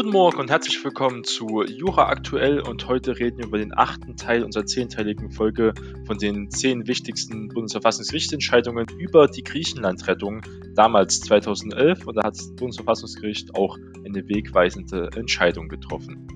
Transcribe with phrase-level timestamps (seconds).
[0.00, 4.16] Guten Morgen und herzlich willkommen zu Jura aktuell und heute reden wir über den achten
[4.16, 5.74] Teil unserer zehnteiligen Folge
[6.06, 10.40] von den zehn wichtigsten Bundesverfassungsgerichtsentscheidungen über die Griechenlandrettung
[10.74, 16.26] damals 2011 und da hat das Bundesverfassungsgericht auch eine wegweisende Entscheidung getroffen.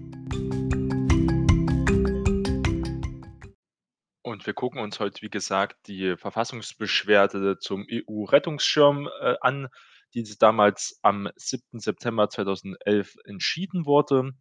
[4.20, 9.68] Und wir gucken uns heute, wie gesagt, die Verfassungsbeschwerde zum EU-Rettungsschirm äh, an
[10.14, 11.80] die damals am 7.
[11.80, 14.32] September 2011 entschieden wurde.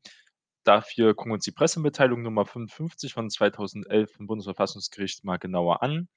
[0.64, 6.08] Dafür gucken wir uns die Pressemitteilung Nummer 55 von 2011 vom Bundesverfassungsgericht mal genauer an.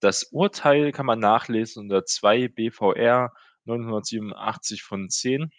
[0.00, 3.32] Das Urteil kann man nachlesen unter 2 BVR
[3.64, 5.50] 987 von 10.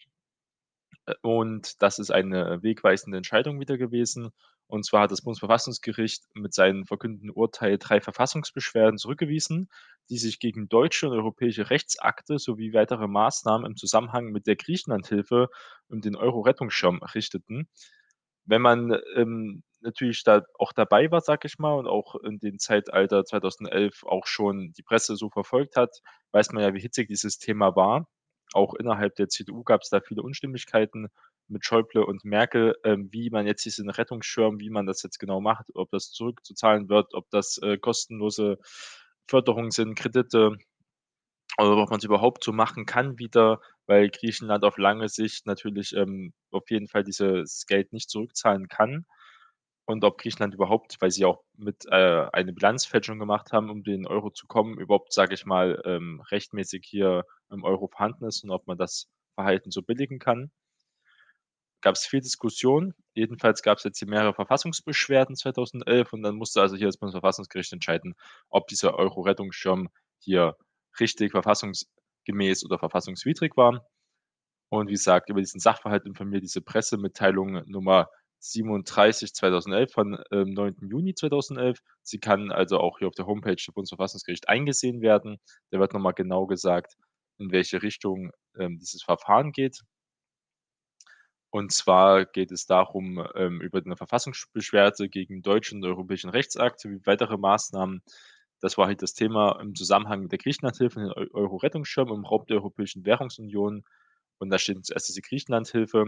[1.22, 4.32] Und das ist eine wegweisende Entscheidung wieder gewesen.
[4.68, 9.70] Und zwar hat das Bundesverfassungsgericht mit seinem verkündeten Urteil drei Verfassungsbeschwerden zurückgewiesen,
[10.10, 15.48] die sich gegen deutsche und europäische Rechtsakte sowie weitere Maßnahmen im Zusammenhang mit der Griechenlandhilfe
[15.88, 17.70] und den Euro-Rettungsschirm richteten.
[18.46, 22.60] Wenn man ähm, natürlich da auch dabei war, sag ich mal, und auch in dem
[22.60, 27.38] Zeitalter 2011 auch schon die Presse so verfolgt hat, weiß man ja, wie hitzig dieses
[27.38, 28.08] Thema war.
[28.54, 31.10] Auch innerhalb der CDU gab es da viele Unstimmigkeiten
[31.48, 35.42] mit Schäuble und Merkel, ähm, wie man jetzt diesen Rettungsschirm, wie man das jetzt genau
[35.42, 38.58] macht, ob das zurückzuzahlen wird, ob das äh, kostenlose
[39.28, 40.58] Förderungen sind, Kredite
[41.58, 45.94] oder ob man es überhaupt so machen kann wieder, weil Griechenland auf lange Sicht natürlich
[45.96, 49.06] ähm, auf jeden Fall dieses Geld nicht zurückzahlen kann.
[49.88, 54.06] Und ob Griechenland überhaupt, weil sie auch mit äh, eine Bilanzfälschung gemacht haben, um den
[54.06, 58.52] Euro zu kommen, überhaupt, sage ich mal, ähm, rechtmäßig hier im Euro vorhanden ist und
[58.52, 60.52] ob man das Verhalten so billigen kann
[61.82, 62.94] gab es viel Diskussion.
[63.14, 67.74] Jedenfalls gab es jetzt hier mehrere Verfassungsbeschwerden 2011 und dann musste also hier das Bundesverfassungsgericht
[67.74, 68.16] entscheiden,
[68.50, 70.58] ob dieser Euro-Rettungsschirm hier
[71.00, 73.88] richtig verfassungsgemäß oder verfassungswidrig war.
[74.70, 80.76] Und wie gesagt, über diesen Sachverhalt informiert diese Pressemitteilung Nummer 37 2011 von ähm, 9.
[80.90, 81.80] Juni 2011.
[82.04, 85.38] Sie kann also auch hier auf der Homepage des Bundesverfassungsgerichts eingesehen werden.
[85.72, 86.96] Da wird nochmal genau gesagt,
[87.40, 89.82] in welche Richtung ähm, dieses Verfahren geht.
[91.50, 97.00] Und zwar geht es darum, ähm, über eine Verfassungsbeschwerde gegen deutschen und europäischen Rechtsakt sowie
[97.06, 98.02] weitere Maßnahmen.
[98.60, 102.58] Das war halt das Thema im Zusammenhang mit der Griechenlandhilfe, den Euro-Rettungsschirm im Raum der
[102.58, 103.84] Europäischen Währungsunion.
[104.40, 106.06] Und da steht zuerst diese Griechenlandhilfe.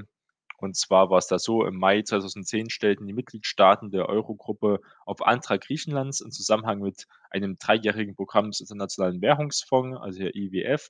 [0.61, 5.25] Und zwar war es da so, im Mai 2010 stellten die Mitgliedstaaten der Eurogruppe auf
[5.25, 10.89] Antrag Griechenlands im Zusammenhang mit einem dreijährigen Programm des Internationalen Währungsfonds, also der IWF,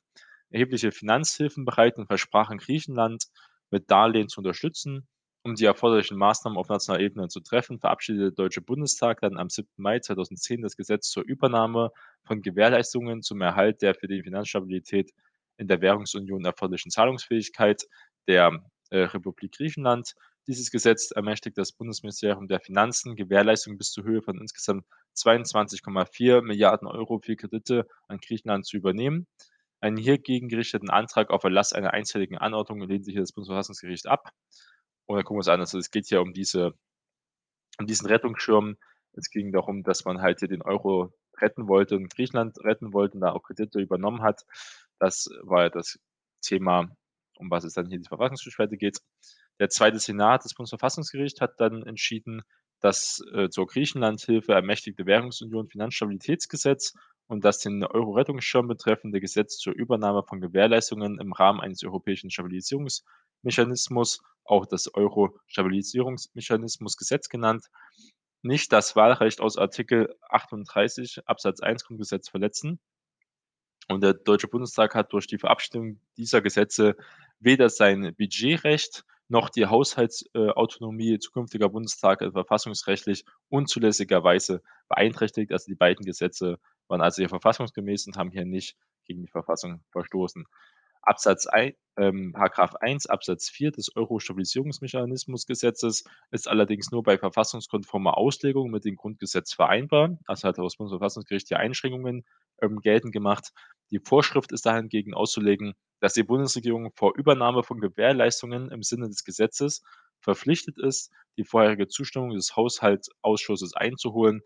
[0.49, 3.25] erhebliche Finanzhilfen bereit und versprachen Griechenland
[3.69, 5.07] mit Darlehen zu unterstützen.
[5.43, 9.49] Um die erforderlichen Maßnahmen auf nationaler Ebene zu treffen, verabschiedete der Deutsche Bundestag dann am
[9.49, 9.69] 7.
[9.77, 11.91] Mai 2010 das Gesetz zur Übernahme
[12.25, 15.11] von Gewährleistungen zum Erhalt der für die Finanzstabilität
[15.57, 17.83] in der Währungsunion erforderlichen Zahlungsfähigkeit
[18.27, 20.15] der äh, Republik Griechenland.
[20.47, 24.85] Dieses Gesetz ermächtigt das Bundesministerium der Finanzen, Gewährleistungen bis zur Höhe von insgesamt
[25.15, 29.27] 22,4 Milliarden Euro für Kredite an Griechenland zu übernehmen.
[29.81, 34.29] Einen hiergegen gerichteten Antrag auf Erlass einer einstweiligen Anordnung lehnt sich das Bundesverfassungsgericht ab.
[35.05, 36.73] Und dann gucken wir uns an, also es geht hier um diese
[37.79, 38.77] um diesen Rettungsschirm.
[39.13, 43.15] Es ging darum, dass man halt hier den Euro retten wollte und Griechenland retten wollte
[43.15, 44.45] und da auch Kredite übernommen hat.
[44.99, 45.99] Das war ja das
[46.41, 46.89] Thema,
[47.39, 48.99] um was es dann hier in die Verfassungsbeschwerde geht.
[49.59, 52.43] Der zweite Senat des Bundesverfassungsgerichts hat dann entschieden,
[52.79, 56.93] das äh, zur Griechenlandhilfe ermächtigte Währungsunion Finanzstabilitätsgesetz
[57.27, 64.23] und das den Euro-Rettungsschirm betreffende Gesetz zur Übernahme von Gewährleistungen im Rahmen eines europäischen Stabilisierungsmechanismus,
[64.45, 67.65] auch das Euro-Stabilisierungsmechanismus-Gesetz genannt,
[68.41, 72.79] nicht das Wahlrecht aus Artikel 38 Absatz 1 Grundgesetz verletzen.
[73.89, 76.95] Und der Deutsche Bundestag hat durch die Verabschiedung dieser Gesetze
[77.39, 85.51] weder sein Budgetrecht noch die Haushaltsautonomie zukünftiger Bundestage verfassungsrechtlich unzulässigerweise beeinträchtigt.
[85.51, 86.57] Also die beiden Gesetze
[86.87, 90.45] waren also hier verfassungsgemäß und haben hier nicht gegen die Verfassung verstoßen.
[91.09, 98.69] Absatz 1, ähm, Paragraph 1 Absatz 4 des Euro-Stabilisierungsmechanismusgesetzes ist allerdings nur bei verfassungskonformer Auslegung
[98.69, 100.19] mit dem Grundgesetz vereinbar.
[100.27, 102.25] Also hat das Bundesverfassungsgericht die Einschränkungen
[102.61, 103.53] ähm, geltend gemacht.
[103.89, 109.23] Die Vorschrift ist dahingegen auszulegen, dass die Bundesregierung vor Übernahme von Gewährleistungen im Sinne des
[109.23, 109.81] Gesetzes
[110.21, 114.41] verpflichtet ist, die vorherige Zustimmung des Haushaltsausschusses einzuholen.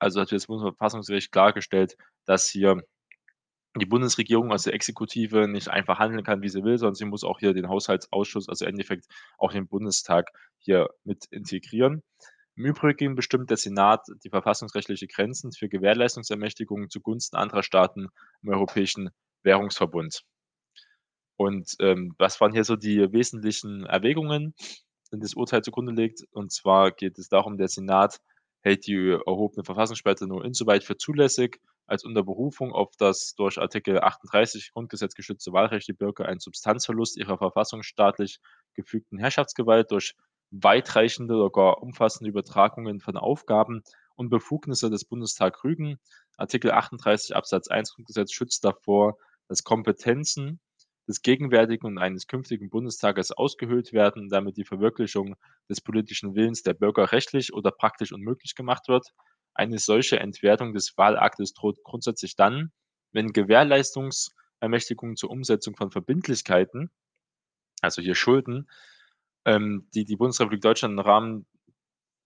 [0.00, 1.96] Also hat das Bundesverfassungsgericht klargestellt,
[2.26, 2.82] dass hier
[3.76, 7.24] die Bundesregierung, also die Exekutive, nicht einfach handeln kann, wie sie will, sondern sie muss
[7.24, 9.06] auch hier den Haushaltsausschuss, also im Endeffekt
[9.38, 12.02] auch den Bundestag hier mit integrieren.
[12.56, 18.08] Im Übrigen bestimmt der Senat die verfassungsrechtliche Grenzen für Gewährleistungsermächtigungen zugunsten anderer Staaten
[18.42, 19.10] im Europäischen
[19.44, 20.22] Währungsverbund.
[21.36, 24.54] Und, ähm, was waren hier so die wesentlichen Erwägungen,
[25.12, 26.24] die das Urteil zugrunde legt?
[26.32, 28.18] Und zwar geht es darum, der Senat
[28.62, 34.00] hält die erhobene Verfassungssperre nur insoweit für zulässig, als unter Berufung auf das durch Artikel
[34.00, 38.38] 38 Grundgesetz geschützte Wahlrecht die Bürger einen Substanzverlust ihrer verfassungsstaatlich
[38.74, 40.14] gefügten Herrschaftsgewalt durch
[40.52, 43.82] weitreichende oder gar umfassende Übertragungen von Aufgaben
[44.14, 45.98] und Befugnisse des Bundestags rügen.
[46.36, 49.16] Artikel 38 Absatz 1 Grundgesetz schützt davor,
[49.48, 50.60] dass Kompetenzen
[51.08, 55.34] des gegenwärtigen und eines künftigen Bundestages ausgehöhlt werden, damit die Verwirklichung
[55.68, 59.08] des politischen Willens der Bürger rechtlich oder praktisch unmöglich gemacht wird.
[59.54, 62.72] Eine solche Entwertung des Wahlaktes droht grundsätzlich dann,
[63.12, 66.90] wenn Gewährleistungsermächtigungen zur Umsetzung von Verbindlichkeiten,
[67.82, 68.68] also hier Schulden,
[69.44, 71.46] ähm, die die Bundesrepublik Deutschland im Rahmen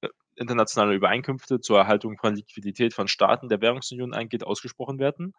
[0.03, 5.33] äh, internationaler Übereinkünfte zur Erhaltung von Liquidität von Staaten der Währungsunion eingeht, ausgesprochen werden.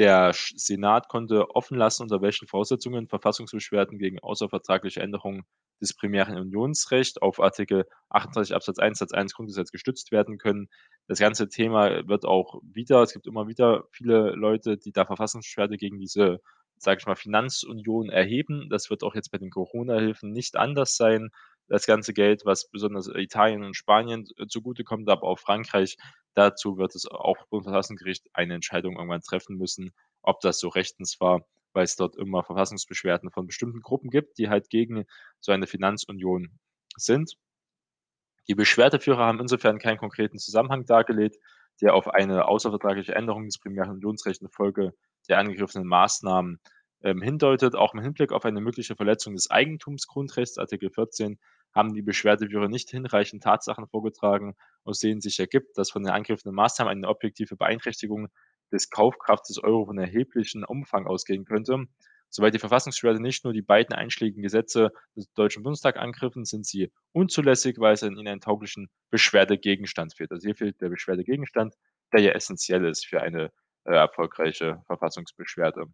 [0.00, 5.44] Der Senat konnte offen lassen, unter welchen Voraussetzungen Verfassungsbeschwerden gegen außervertragliche Änderungen
[5.78, 10.70] des primären Unionsrechts auf Artikel 38 Absatz 1 Satz 1 Grundgesetz gestützt werden können.
[11.06, 15.76] Das ganze Thema wird auch wieder es gibt immer wieder viele Leute, die da Verfassungsbeschwerde
[15.76, 16.40] gegen diese,
[16.78, 18.70] sage ich mal, Finanzunion erheben.
[18.70, 21.28] Das wird auch jetzt bei den Corona-Hilfen nicht anders sein.
[21.70, 25.96] Das ganze Geld, was besonders Italien und Spanien zugutekommt, aber auch Frankreich,
[26.34, 31.44] Dazu wird es auch Bundesverfassungsgericht eine Entscheidung irgendwann treffen müssen, ob das so rechtens war,
[31.72, 35.06] weil es dort immer Verfassungsbeschwerden von bestimmten Gruppen gibt, die halt gegen
[35.40, 36.58] so eine Finanzunion
[36.96, 37.36] sind.
[38.48, 41.36] Die Beschwerdeführer haben insofern keinen konkreten Zusammenhang dargelegt,
[41.80, 44.94] der auf eine außervertragliche Änderung des primären Unionsrechts infolge
[45.28, 46.60] der angegriffenen Maßnahmen
[47.02, 47.74] ähm, hindeutet.
[47.74, 51.38] Auch im Hinblick auf eine mögliche Verletzung des Eigentumsgrundrechts, Artikel 14,
[51.74, 56.54] haben die Beschwerdeführer nicht hinreichend Tatsachen vorgetragen, aus denen sich ergibt, dass von den angegriffenen
[56.54, 58.28] Maßnahmen eine objektive Beeinträchtigung
[58.72, 61.86] des Kaufkrafts des Euro von erheblichem Umfang ausgehen könnte.
[62.32, 66.92] Soweit die Verfassungsbeschwerde nicht nur die beiden einschlägigen Gesetze des Deutschen Bundestags angriffen, sind sie
[67.12, 70.30] unzulässig, weil es in ihnen einen tauglichen Beschwerdegegenstand fehlt.
[70.30, 71.74] Also hier fehlt der Beschwerdegegenstand,
[72.12, 73.50] der ja essentiell ist für eine
[73.84, 75.86] äh, erfolgreiche Verfassungsbeschwerde.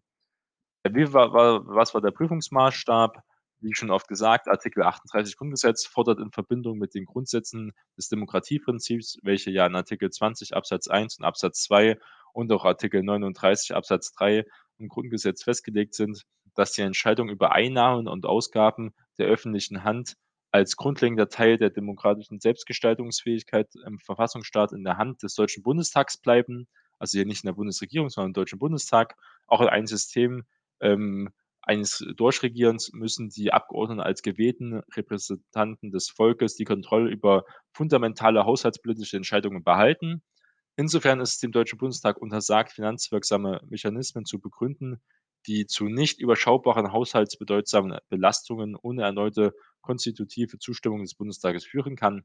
[0.91, 3.23] Wie war, war, was war der Prüfungsmaßstab?
[3.59, 9.17] Wie schon oft gesagt, Artikel 38 Grundgesetz fordert in Verbindung mit den Grundsätzen des Demokratieprinzips,
[9.23, 11.97] welche ja in Artikel 20 Absatz 1 und Absatz 2
[12.33, 14.45] und auch Artikel 39 Absatz 3
[14.77, 16.23] im Grundgesetz festgelegt sind,
[16.53, 20.15] dass die Entscheidung über Einnahmen und Ausgaben der öffentlichen Hand
[20.51, 26.67] als grundlegender Teil der demokratischen Selbstgestaltungsfähigkeit im Verfassungsstaat in der Hand des Deutschen Bundestags bleiben,
[26.99, 29.15] also hier nicht in der Bundesregierung, sondern im Deutschen Bundestag,
[29.45, 30.45] auch ein System
[30.79, 31.29] ähm,
[31.67, 37.43] eines Durchregierens müssen die Abgeordneten als gewählten Repräsentanten des Volkes die Kontrolle über
[37.73, 40.23] fundamentale haushaltspolitische Entscheidungen behalten.
[40.77, 45.01] Insofern ist es dem Deutschen Bundestag untersagt, finanzwirksame Mechanismen zu begründen,
[45.45, 52.23] die zu nicht überschaubaren haushaltsbedeutsamen Belastungen ohne erneute konstitutive Zustimmung des Bundestages führen kann.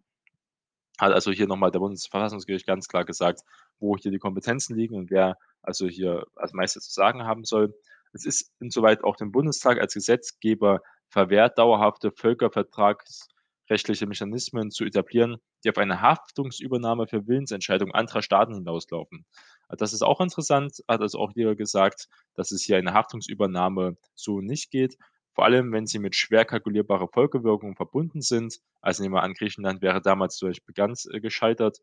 [0.98, 3.40] Hat also hier nochmal der Bundesverfassungsgericht ganz klar gesagt,
[3.80, 7.74] wo hier die Kompetenzen liegen und wer also hier als Meister zu sagen haben soll.
[8.12, 15.70] Es ist insoweit auch dem Bundestag als Gesetzgeber verwehrt, dauerhafte völkervertragsrechtliche Mechanismen zu etablieren, die
[15.70, 19.24] auf eine Haftungsübernahme für Willensentscheidungen anderer Staaten hinauslaufen.
[19.68, 24.40] Das ist auch interessant, hat also auch hier gesagt, dass es hier eine Haftungsübernahme so
[24.40, 24.96] nicht geht.
[25.34, 28.58] Vor allem, wenn sie mit schwer kalkulierbarer Folgewirkung verbunden sind.
[28.82, 31.78] Also nehmen wir an, Griechenland wäre damals durch ganz äh, gescheitert,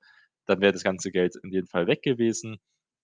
[0.45, 2.59] dann wäre das ganze Geld in dem Fall weg gewesen.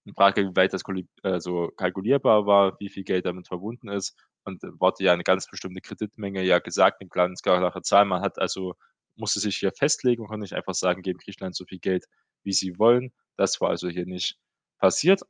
[0.07, 0.83] Die Frage, wie weit das
[1.23, 5.81] also kalkulierbar war, wie viel Geld damit verbunden ist und wurde ja eine ganz bestimmte
[5.81, 8.05] Kreditmenge ja gesagt, 'ne ganz klare Zahl.
[8.05, 8.75] Man hat also
[9.15, 12.05] musste sich hier festlegen und konnte nicht einfach sagen: „Geben Griechenland so viel Geld,
[12.43, 14.37] wie sie wollen.“ Das war also hier nicht
[14.77, 15.21] passiert.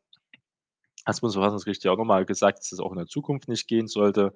[1.06, 3.88] Das Bundesverfassungsgericht ja auch noch mal gesagt, dass es auch in der Zukunft nicht gehen
[3.88, 4.34] sollte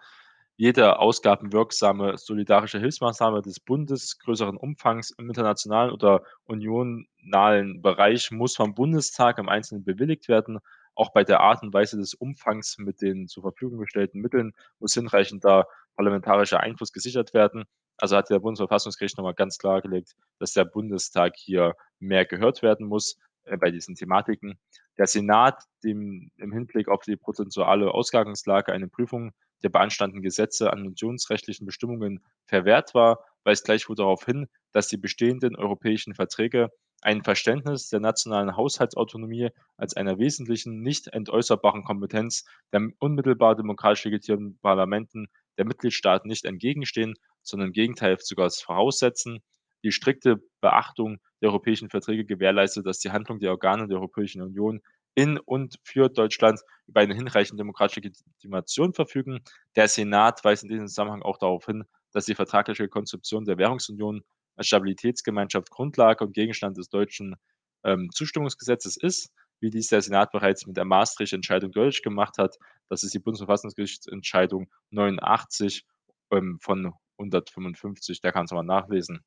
[0.60, 8.76] jede ausgabenwirksame solidarische Hilfsmaßnahme des Bundes größeren Umfangs im internationalen oder unionalen Bereich muss vom
[8.76, 10.60] Bundestag im Einzelnen bewilligt werden.
[10.96, 14.94] Auch bei der Art und Weise des Umfangs mit den zur Verfügung gestellten Mitteln muss
[14.96, 17.64] hinreichender parlamentarischer Einfluss gesichert werden.
[17.96, 23.18] Also hat der Bundesverfassungsgericht nochmal ganz klargelegt, dass der Bundestag hier mehr gehört werden muss
[23.46, 24.60] äh, bei diesen Thematiken.
[24.98, 29.32] Der Senat, dem im Hinblick auf die prozentuale Ausgangslage eine Prüfung
[29.64, 35.56] der beanstandeten Gesetze an unionsrechtlichen Bestimmungen verwehrt war, weist gleichwohl darauf hin, dass die bestehenden
[35.56, 36.70] europäischen Verträge
[37.02, 44.60] ein Verständnis der nationalen Haushaltsautonomie als einer wesentlichen, nicht entäußerbaren Kompetenz der unmittelbar demokratisch legitimierten
[44.60, 49.40] Parlamenten der Mitgliedstaaten nicht entgegenstehen, sondern im Gegenteil sogar voraussetzen.
[49.84, 54.82] Die strikte Beachtung der europäischen Verträge gewährleistet, dass die Handlung der Organe der Europäischen Union
[55.16, 59.40] in und für Deutschland über eine hinreichende demokratische Legitimation verfügen.
[59.76, 64.24] Der Senat weist in diesem Zusammenhang auch darauf hin, dass die vertragliche Konzeption der Währungsunion
[64.56, 67.36] als Stabilitätsgemeinschaft Grundlage und Gegenstand des deutschen
[67.84, 72.58] ähm, Zustimmungsgesetzes ist, wie dies der Senat bereits mit der Maastricht-Entscheidung deutlich gemacht hat.
[72.90, 75.86] Das ist die Bundesverfassungsgerichtsentscheidung 89
[76.32, 79.24] ähm, von 155, da kannst du mal nachlesen.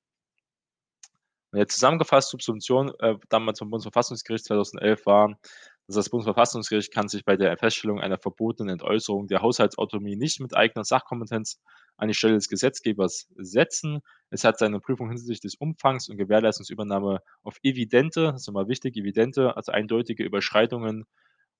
[1.53, 5.39] Und jetzt zusammengefasst, Subsumption äh, damals vom Bundesverfassungsgericht 2011 war,
[5.93, 10.57] dass das Bundesverfassungsgericht kann sich bei der Feststellung einer verbotenen Entäußerung der Haushaltsautonomie nicht mit
[10.57, 11.61] eigener Sachkompetenz
[11.97, 14.01] an die Stelle des Gesetzgebers setzen.
[14.31, 18.97] Es hat seine Prüfung hinsichtlich des Umfangs und Gewährleistungsübernahme auf evidente, das ist immer wichtig,
[18.97, 21.05] evidente, also eindeutige Überschreitungen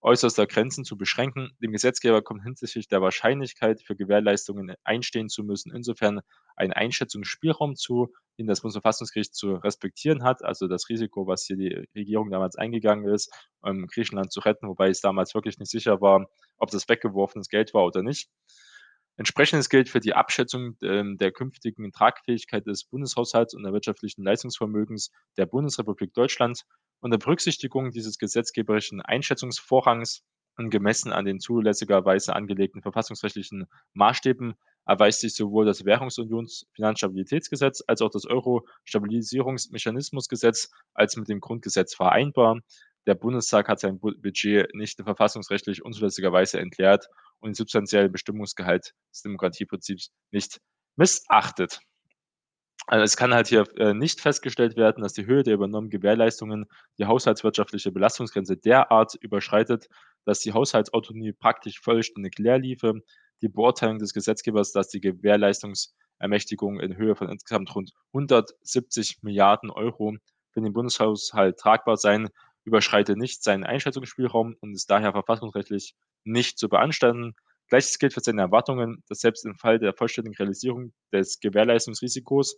[0.01, 1.51] äußerster Grenzen zu beschränken.
[1.61, 6.21] Dem Gesetzgeber kommt hinsichtlich der Wahrscheinlichkeit für Gewährleistungen einstehen zu müssen, insofern
[6.57, 10.45] ein Einschätzungsspielraum zu, den das Bundesverfassungsgericht zu respektieren hat.
[10.45, 14.89] Also das Risiko, was hier die Regierung damals eingegangen ist, um Griechenland zu retten, wobei
[14.89, 18.29] es damals wirklich nicht sicher war, ob das weggeworfenes Geld war oder nicht.
[19.17, 25.11] Entsprechendes gilt für die Abschätzung ähm, der künftigen Tragfähigkeit des Bundeshaushalts und der wirtschaftlichen Leistungsvermögens
[25.37, 26.65] der Bundesrepublik Deutschland
[27.01, 30.23] unter Berücksichtigung dieses gesetzgeberischen Einschätzungsvorrangs
[30.57, 34.55] und gemessen an den zulässigerweise angelegten verfassungsrechtlichen Maßstäben
[34.87, 42.61] erweist sich sowohl das Währungsunionsfinanzstabilitätsgesetz als auch das Euro-Stabilisierungsmechanismusgesetz als mit dem Grundgesetz vereinbar.
[43.07, 47.09] Der Bundestag hat sein Budget nicht verfassungsrechtlich unzulässigerweise entleert
[47.41, 50.61] und den substanziellen Bestimmungsgehalt des Demokratieprinzips nicht
[50.97, 51.81] missachtet.
[52.87, 56.67] Also es kann halt hier äh, nicht festgestellt werden, dass die Höhe der übernommenen Gewährleistungen
[56.99, 59.87] die haushaltswirtschaftliche Belastungsgrenze derart überschreitet,
[60.25, 63.03] dass die Haushaltsautonomie praktisch vollständig leer liefe.
[63.43, 70.17] Die Beurteilung des Gesetzgebers, dass die Gewährleistungsermächtigung in Höhe von insgesamt rund 170 Milliarden Euro
[70.51, 72.29] für den Bundeshaushalt tragbar sein,
[72.65, 77.35] überschreitet nicht seinen Einschätzungsspielraum und ist daher verfassungsrechtlich nicht zu beanstanden.
[77.69, 82.57] Gleiches gilt für seine Erwartungen, dass selbst im Fall der vollständigen Realisierung des Gewährleistungsrisikos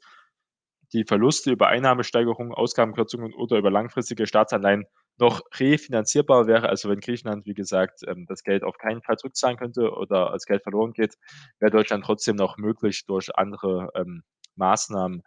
[0.93, 4.85] die Verluste über Einnahmesteigerungen, Ausgabenkürzungen oder über langfristige Staatsanleihen
[5.19, 6.69] noch refinanzierbar wäre.
[6.69, 10.47] Also wenn Griechenland, wie gesagt, ähm, das Geld auf keinen Fall zurückzahlen könnte oder als
[10.47, 11.17] Geld verloren geht,
[11.61, 14.23] wäre Deutschland trotzdem noch möglich, durch andere ähm,
[14.57, 15.23] Maßnahmen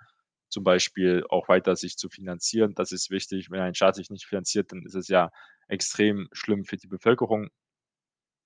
[0.49, 2.73] zum Beispiel auch weiter sich zu finanzieren.
[2.75, 3.49] Das ist wichtig.
[3.51, 5.29] Wenn ein Staat sich nicht finanziert, dann ist es ja
[5.67, 7.49] extrem schlimm für die Bevölkerung.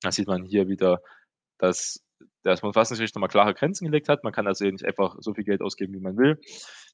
[0.01, 0.99] Da sieht man hier wieder
[1.61, 2.01] dass
[2.43, 4.23] das Bundesverfassungsgericht nochmal klare Grenzen gelegt hat.
[4.23, 6.39] Man kann also nicht einfach so viel Geld ausgeben, wie man will.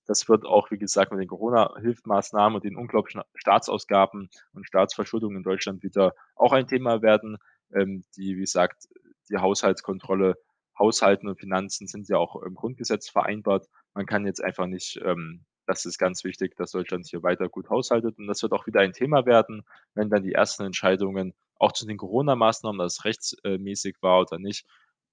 [0.05, 5.43] Das wird auch, wie gesagt, mit den Corona-Hilfsmaßnahmen und den unglaublichen Staatsausgaben und Staatsverschuldungen in
[5.43, 7.37] Deutschland wieder auch ein Thema werden.
[7.73, 8.87] Ähm, die, wie gesagt,
[9.29, 10.35] die Haushaltskontrolle,
[10.79, 13.67] Haushalten und Finanzen sind ja auch im Grundgesetz vereinbart.
[13.93, 17.69] Man kann jetzt einfach nicht, ähm, das ist ganz wichtig, dass Deutschland hier weiter gut
[17.69, 18.17] haushaltet.
[18.17, 19.63] Und das wird auch wieder ein Thema werden,
[19.95, 24.65] wenn dann die ersten Entscheidungen auch zu den Corona-Maßnahmen, dass es rechtsmäßig war oder nicht.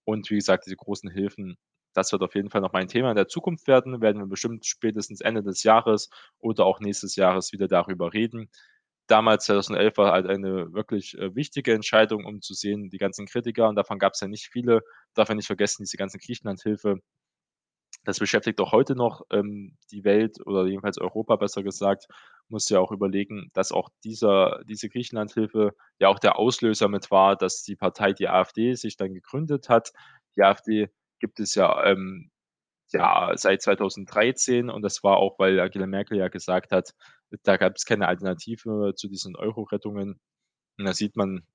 [0.04, 1.56] Und wie gesagt, diese großen Hilfen,
[1.94, 4.00] das wird auf jeden Fall noch mal ein Thema in der Zukunft werden.
[4.00, 8.50] Werden wir bestimmt spätestens Ende des Jahres oder auch nächstes Jahres wieder darüber reden.
[9.06, 13.68] Damals, 2011, war halt eine wirklich äh, wichtige Entscheidung, um zu sehen, die ganzen Kritiker,
[13.68, 14.80] und davon gab es ja nicht viele,
[15.14, 17.00] darf man nicht vergessen, diese ganze Griechenland-Hilfe,
[18.04, 22.06] das beschäftigt auch heute noch ähm, die Welt oder jedenfalls Europa besser gesagt.
[22.48, 27.36] Muss ja auch überlegen, dass auch dieser, diese Griechenlandhilfe ja auch der Auslöser mit war,
[27.36, 29.92] dass die Partei, die AfD, sich dann gegründet hat.
[30.36, 32.30] Die AfD gibt es ja, ähm,
[32.92, 36.94] ja seit 2013 und das war auch, weil Angela Merkel ja gesagt hat,
[37.42, 40.20] da gab es keine Alternative zu diesen Euro-Rettungen.
[40.78, 41.46] Und da sieht man,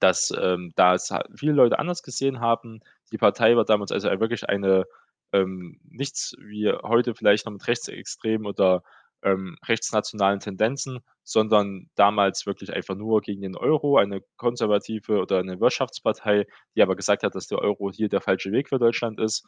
[0.00, 0.96] dass ähm, da
[1.36, 2.80] viele Leute anders gesehen haben.
[3.12, 4.84] Die Partei war damals also wirklich eine
[5.32, 8.82] ähm, nichts wie heute vielleicht noch mit rechtsextremen oder
[9.22, 15.60] ähm, rechtsnationalen Tendenzen, sondern damals wirklich einfach nur gegen den Euro, eine konservative oder eine
[15.60, 19.44] Wirtschaftspartei, die aber gesagt hat, dass der Euro hier der falsche Weg für Deutschland ist.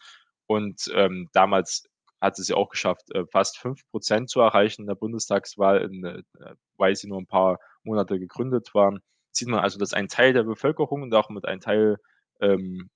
[0.46, 1.84] Und ähm, damals
[2.20, 6.22] hat es ja auch geschafft, äh, fast 5% zu erreichen in der Bundestagswahl, in, äh,
[6.76, 9.00] weil sie nur ein paar Monate gegründet waren.
[9.30, 11.98] Sieht man also, dass ein Teil der Bevölkerung und auch mit einem Teil
[12.40, 12.90] ähm,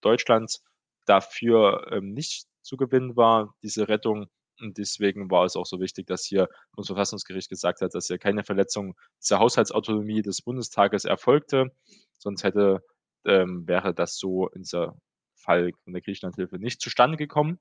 [0.00, 0.62] Deutschlands
[1.06, 4.26] dafür ähm, nicht zu gewinnen war, diese Rettung.
[4.60, 8.18] Und deswegen war es auch so wichtig, dass hier das Verfassungsgericht gesagt hat, dass hier
[8.18, 11.72] keine Verletzung dieser Haushaltsautonomie des Bundestages erfolgte.
[12.18, 12.82] Sonst hätte,
[13.24, 14.96] ähm, wäre das so in dieser
[15.36, 17.58] Fall von der Griechenlandhilfe nicht zustande gekommen.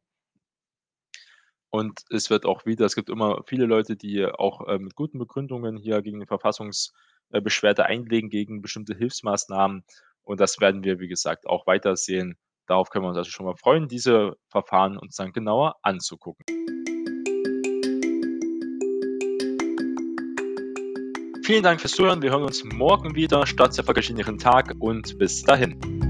[1.69, 5.19] Und es wird auch wieder, es gibt immer viele Leute, die auch äh, mit guten
[5.19, 9.83] Begründungen hier gegen die Verfassungsbeschwerde einlegen, gegen bestimmte Hilfsmaßnahmen.
[10.23, 12.37] Und das werden wir, wie gesagt, auch weiter sehen.
[12.67, 16.45] Darauf können wir uns also schon mal freuen, diese Verfahren uns dann genauer anzugucken.
[21.47, 22.21] Vielen Dank fürs Zuhören.
[22.21, 23.47] Wir hören uns morgen wieder.
[23.47, 26.06] Start sehr vergesslichen Tag und bis dahin.